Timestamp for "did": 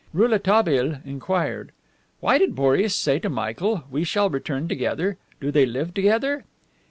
2.39-2.55